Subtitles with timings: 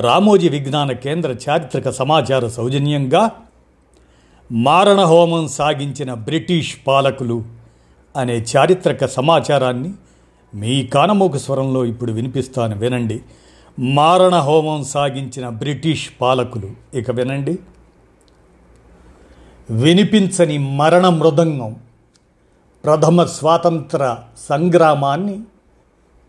[0.00, 3.30] రామోజీ విజ్ఞాన కేంద్ర చారిత్రక సమాచార సౌజన్యంగా
[4.52, 7.44] మారణ హోమం సాగించిన బ్రిటిష్ పాలకులు
[8.16, 9.92] అనే చారిత్రక సమాచారాన్ని
[10.54, 13.20] మీ కానమోకు స్వరంలో ఇప్పుడు వినిపిస్తాను వినండి.
[13.80, 17.58] మారణ హోమం సాగించిన బ్రిటిష్ పాలకులు ఇక వినండి.
[19.70, 21.76] వినిపించని మరణ మృదంగం
[22.84, 24.16] ప్రథమ స్వాతంత్ర
[24.48, 25.40] సంగ్రామాన్ని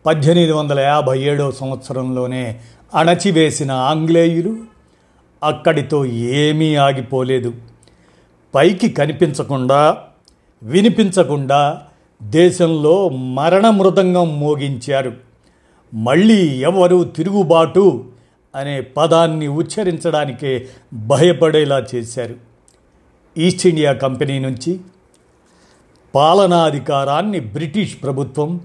[0.08, 2.60] పద్దెనిమిది వందల యాభై ఏడవ సంవత్సరంలోనే
[2.96, 4.58] అణచివేసిన ఆంగ్లేయులు
[5.44, 7.54] అక్కడితో ఏమీ ఆగిపోలేదు.
[8.56, 9.98] పైకి కనిపించకుండా
[10.64, 11.82] వినిపించకుండా
[12.24, 15.14] దేశంలో మరణ మృదంగం మోగించారు.
[15.94, 18.06] మళ్ళీ ఎవరు తిరుగుబాటు
[18.56, 22.36] అనే పదాన్ని ఉచ్చరించడానికే భయపడేలా చేశారు.
[23.38, 24.80] ఈస్ట్ ఇండియా కంపెనీ నుంచి
[26.16, 28.62] పాలనాధికారాన్ని బ్రిటిష్ ప్రభుత్వం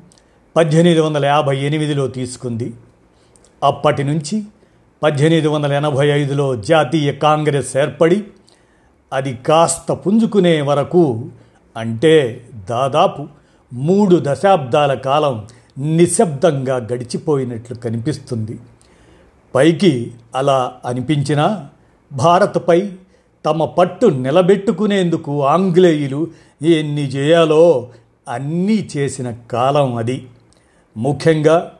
[0.56, 2.72] పద్దెనిమిది వందల యాభై ఎనిమిదిలో తీసుకుంది.
[3.64, 4.42] అప్పటి నుంచి
[5.02, 8.24] పద్దెనిమిది వందల ఎనభై ఐదులో జాతీయ కాంగ్రెస్ ఏర్పడి
[9.12, 11.28] అది కాస్త పుంజుకునే వరకు
[11.76, 13.26] అంటే దాదాపు
[13.72, 15.46] మూడు దశాబ్దాల కాలం
[15.78, 18.58] నిశ్శబ్దంగా గడిచిపోయినట్లు కనిపిస్తుంది.
[19.54, 21.68] పైకి అలా అనిపించినా
[22.12, 22.92] భారత్పై
[23.44, 26.26] తమ పట్టు నిలబెట్టుకునేందుకు ఆంగ్లేయులు
[26.62, 27.88] ఎన్ని చేయాలో
[28.28, 30.26] అన్నీ చేసిన కాలం అది.
[30.96, 31.72] ముఖ్యంగా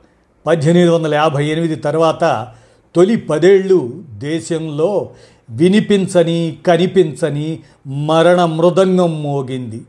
[0.46, 2.48] పద్దెనిమిది వందల యాభై ఎనిమిది తర్వాత
[2.94, 5.10] తొలి పదేళ్ళు దేశంలో
[5.50, 9.82] వినిపించని కనిపించని మరణ మృదంగం మోగింది.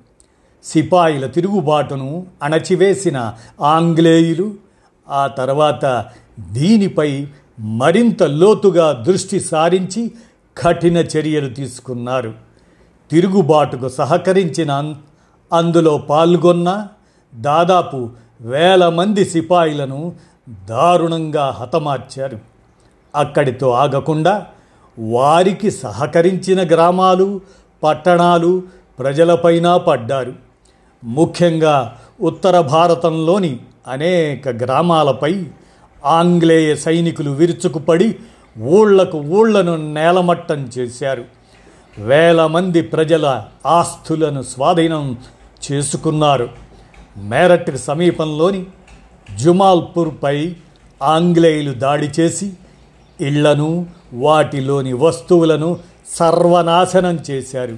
[0.63, 4.53] సిపాయిల తిరుగుబాటును అణచివేసిన ఆంగ్లేయులు
[5.09, 6.05] ఆ తర్వాత
[6.40, 7.28] దీనిపై
[7.59, 10.11] మరింత లోతుగా దృష్టి సారించి
[10.57, 12.34] కఠిన చర్యలు తీసుకున్నారు.
[13.11, 14.95] తిరుగుబాటుకు సహకరించిన
[15.53, 16.88] అందులో పాల్గొన్న
[17.35, 18.09] దాదాపు
[18.43, 20.13] వేల మంది సిపాయిలను
[20.69, 22.39] దారుణంగా హతమార్చారు.
[23.15, 24.45] అక్కడితో ఆగకుండా
[24.99, 27.41] వారికి సహకరించిన గ్రామాలు
[27.83, 28.63] పట్టణాలు
[28.99, 30.33] ప్రజలపైన పడ్డారు.
[31.03, 35.45] ముఖ్యంగా ఉత్తర భారతంలోని అనేక గ్రామాలపై
[36.05, 38.15] ఆంగ్లేయ సైనికులు విరుచుకుపడి
[38.59, 41.25] ఊళ్ళకు ఊళ్ళను నేలమట్టం చేశారు.
[41.97, 45.17] వేల మంది ప్రజల ఆస్తులను స్వాధీనం
[45.71, 46.62] చేసుకున్నారు.
[47.18, 48.66] మేరట్ సమీపంలోని
[49.38, 50.56] జుమాల్పూర్పై
[51.03, 52.53] ఆంగ్లేయులు దాడి చేసి
[53.22, 57.78] ఇళ్ళను వాటిలోని వస్తువులను సర్వనాశనం చేశారు.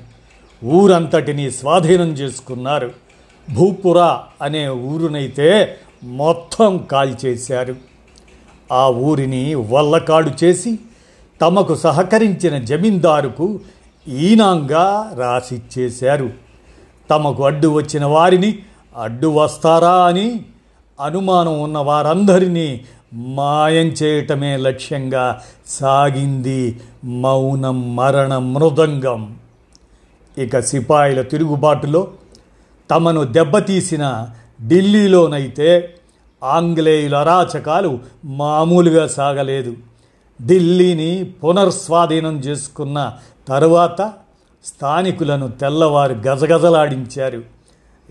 [0.65, 2.91] ఊరంతటిని స్వాధీనం చేసుకున్నారు.
[3.53, 7.75] భూపుర అనే ఊరునైతే మొత్తం కాల్చేశారు.
[8.71, 10.79] ఆ ఊరిని వల్లకాడు చేసి
[11.41, 13.59] తమకు సహకరించిన జమీందారుకు
[14.07, 16.29] ఈనాంగా రాసిచ్చేశారు.
[17.09, 18.59] తమకు అడ్డు వచ్చిన వారిని
[18.95, 20.45] అడ్డు వస్తారా అని
[21.01, 29.37] అనుమానం ఉన్న వారందరినీ మాయం చేయటమే లక్ష్యంగా సాగింది మౌనం మరణ మృదంగం.
[30.37, 32.07] ఇక సిపాయిల తిరుగుబాటులో
[32.91, 34.27] తమను దెబ్బతీసిన
[34.67, 35.93] ఢిల్లీలోనైతే
[36.43, 39.75] ఆంగ్లేయుల అరాచకాలు మామూలుగా సాగలేదు.
[40.45, 43.13] ఢిల్లీని పునర్స్వాధీనం చేసుకున్న
[43.47, 44.13] తరువాత
[44.65, 47.54] స్థానికులను తెల్లవారు గజగజలాడించారు.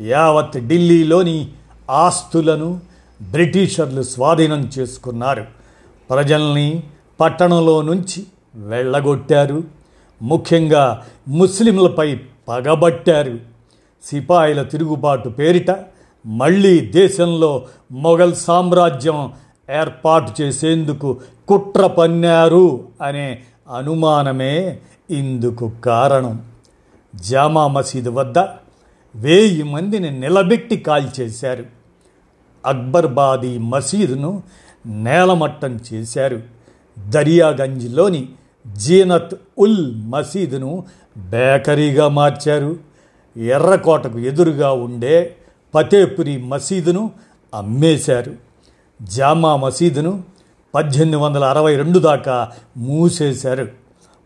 [0.00, 1.48] యావత్ ఢిల్లీలోని
[1.90, 2.80] ఆస్తులను
[3.22, 5.44] బ్రిటిషర్లు స్వాధీనం చేసుకున్నారు.
[6.10, 6.82] ప్రజల్ని
[7.20, 9.62] పట్టణంలో నుంచి వెళ్ళగొట్టారు.
[10.22, 13.38] ముఖ్యంగా ముస్లింలపై పగబట్టారు.
[14.04, 15.84] సిపాయిల తిరుగుబాటు పేరిట
[16.26, 19.32] మళ్ళీ దేశంలో మొఘల్ సామ్రాజ్యం
[19.70, 23.42] ఏర్పాటు చేసేందుకు కుట్ర పన్నారు అనే
[23.76, 24.78] అనుమానమే
[25.10, 26.42] ఇందుకు కారణం.
[27.14, 28.38] జామా మసీదు వద్ద
[29.16, 31.64] వెయ్యి మందిని నిలబెట్టి కాల్చేశారు
[32.66, 34.42] అక్బర్బాదీ మసీదును
[34.86, 36.42] నేలమట్టం చేశారు.
[37.08, 38.28] దరియాగంజ్లోని
[38.72, 40.84] జీనత్ ఉల్ మసీదును
[41.16, 42.76] బేకరీగా మార్చారు.
[43.36, 45.36] ఎర్రకోటకు ఎదురుగా ఉండే
[45.74, 47.10] ఫతేపురి మసీదును
[47.54, 48.32] అమ్మేశారు.
[49.02, 50.24] జామా మసీదును
[50.74, 53.68] పద్దెనిమిది వందల అరవై రెండు దాకా మూసేశారు.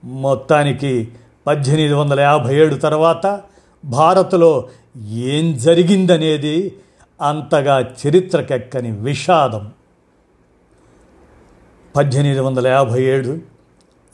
[0.04, 1.08] మొత్తానికి
[1.46, 3.40] పద్దెనిమిది వందల యాభై ఏడు తర్వాత
[3.84, 4.68] భారత్లో
[5.10, 6.74] ఏం జరిగిందనేది
[7.22, 9.70] అంతగా చరిత్రకెక్కని విషాదం.
[11.96, 13.38] పద్దెనిమిది వందల యాభై ఏడు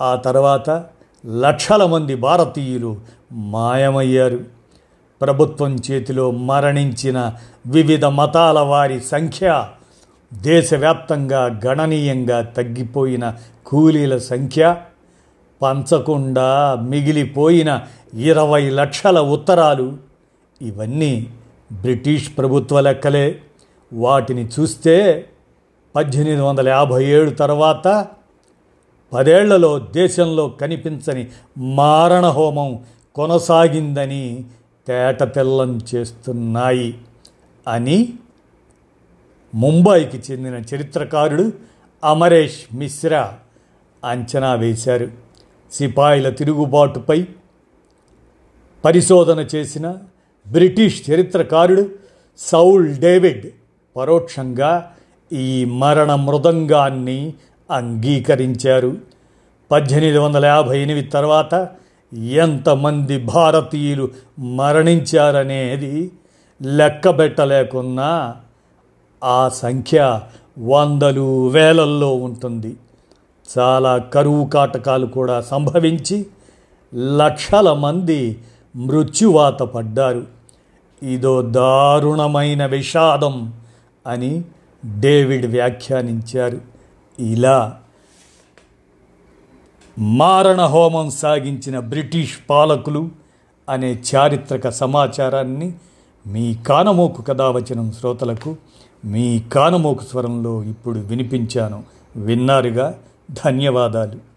[0.02, 0.84] ఆ తర్వాత
[1.26, 3.00] లక్షల మంది భారతీయులు
[3.32, 4.40] మాయమయ్యారు.
[5.20, 7.32] ప్రభుత్వం చేతిలో మరణించిన
[7.66, 9.68] వివిధ మతాల వారి సంఖ్య
[10.34, 13.34] దేశవ్యాప్తంగా గణనీయంగా తగ్గిపోయిన
[13.66, 14.76] కూలీల సంఖ్య
[15.64, 19.96] పంచకుండా మిగిలిపోయిన ఇరవై లక్షల ఉత్తరాలు.
[20.62, 21.26] ఇవన్నీ
[21.72, 23.38] బ్రిటిష్ ప్రభుత్వ లెక్కలే.
[23.92, 25.26] వాటిని చూస్తే
[25.96, 28.06] పద్దెనిమిది వందల యాభై ఏడు తర్వాత
[29.12, 31.26] పదేళ్ళలో దేశంలో కనిపించని
[31.58, 32.78] మారణ హోమం
[33.14, 34.44] కొనసాగిందని
[34.86, 36.98] తేటతెల్లం చేస్తున్నాయి
[37.68, 38.12] అని
[39.54, 41.52] ముంబైకి చెందిన చరిత్రకారుడు
[42.04, 43.34] అమరేష్ మిశ్రా
[44.04, 45.23] అంచనా వేశారు.
[45.74, 47.26] సిపాయిల తిరుగుబాటుపై
[48.84, 49.94] పరిశోధన చేసిన
[50.50, 51.90] బ్రిటిష్ చరిత్రకారుడు
[52.38, 53.46] సౌల్ డేవిడ్
[53.96, 54.92] పరోక్షంగా
[55.32, 57.34] ఈ మరణ మృదంగాన్ని
[57.70, 58.96] అంగీకరించారు.
[59.70, 61.68] పద్దెనిమిది వందల యాభై ఎనిమిది తర్వాత
[62.14, 66.12] ఎంతమంది భారతీయులు మరణించారనేది
[66.62, 68.34] లెక్కబెట్టలేకున్నా
[69.24, 70.20] ఆ సంఖ్య
[70.58, 72.76] వందలు వేలల్లో ఉంటుంది.
[73.58, 76.26] చాలా కరువు కాటకాలు కూడా సంభవించి
[76.94, 78.38] లక్షల మంది
[78.76, 80.26] మృత్యువాత పడ్డారు.
[81.02, 83.52] ఇదో దారుణమైన విషాదం
[84.06, 84.44] అని
[85.00, 86.60] డేవిడ్ వ్యాఖ్యానించారు.
[87.18, 87.78] ఇలా
[89.98, 93.08] మారణ హోమం సాగించిన బ్రిటిష్ పాలకులు
[93.68, 95.74] అనే చారిత్రక సమాచారాన్ని
[96.26, 98.56] మీ కానమోకు కథావచనం శ్రోతలకు
[99.04, 101.82] మీ కానమోకు స్వరంలో ఇప్పుడు వినిపించాను.
[102.16, 102.94] విన్నారుగా?
[103.30, 104.33] ధన్యవాదాలు.